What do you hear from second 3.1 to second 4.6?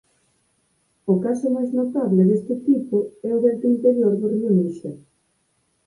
é o delta interior do río